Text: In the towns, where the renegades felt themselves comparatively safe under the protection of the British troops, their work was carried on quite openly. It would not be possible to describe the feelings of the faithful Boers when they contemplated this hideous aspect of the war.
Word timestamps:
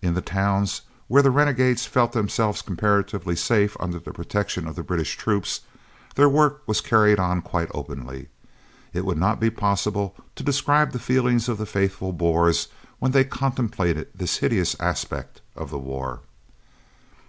In 0.00 0.14
the 0.14 0.20
towns, 0.22 0.82
where 1.08 1.24
the 1.24 1.30
renegades 1.32 1.86
felt 1.86 2.12
themselves 2.12 2.62
comparatively 2.62 3.34
safe 3.34 3.76
under 3.80 3.98
the 3.98 4.12
protection 4.12 4.64
of 4.68 4.76
the 4.76 4.84
British 4.84 5.16
troops, 5.16 5.62
their 6.14 6.28
work 6.28 6.62
was 6.68 6.80
carried 6.80 7.18
on 7.18 7.42
quite 7.42 7.68
openly. 7.74 8.28
It 8.92 9.04
would 9.04 9.18
not 9.18 9.40
be 9.40 9.50
possible 9.50 10.14
to 10.36 10.44
describe 10.44 10.92
the 10.92 11.00
feelings 11.00 11.48
of 11.48 11.58
the 11.58 11.66
faithful 11.66 12.12
Boers 12.12 12.68
when 13.00 13.10
they 13.10 13.24
contemplated 13.24 14.06
this 14.14 14.36
hideous 14.36 14.76
aspect 14.78 15.40
of 15.56 15.70
the 15.70 15.78
war. 15.80 16.20